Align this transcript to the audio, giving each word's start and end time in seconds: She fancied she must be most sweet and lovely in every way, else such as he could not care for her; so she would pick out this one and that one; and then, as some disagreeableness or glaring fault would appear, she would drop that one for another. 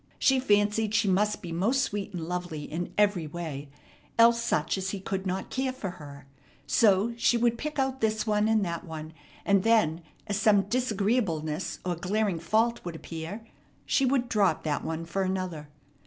She 0.17 0.39
fancied 0.39 0.95
she 0.95 1.07
must 1.07 1.43
be 1.43 1.51
most 1.51 1.83
sweet 1.83 2.11
and 2.11 2.27
lovely 2.27 2.63
in 2.63 2.91
every 2.97 3.27
way, 3.27 3.69
else 4.17 4.41
such 4.41 4.75
as 4.79 4.89
he 4.89 4.99
could 4.99 5.27
not 5.27 5.51
care 5.51 5.71
for 5.71 5.91
her; 6.01 6.25
so 6.65 7.13
she 7.17 7.37
would 7.37 7.55
pick 7.55 7.77
out 7.77 8.01
this 8.01 8.25
one 8.25 8.47
and 8.47 8.65
that 8.65 8.83
one; 8.83 9.13
and 9.45 9.61
then, 9.61 10.01
as 10.25 10.37
some 10.37 10.63
disagreeableness 10.63 11.77
or 11.85 11.95
glaring 11.95 12.39
fault 12.39 12.83
would 12.83 12.95
appear, 12.95 13.45
she 13.85 14.03
would 14.07 14.27
drop 14.27 14.63
that 14.63 14.83
one 14.83 15.05
for 15.05 15.21
another. 15.21 15.69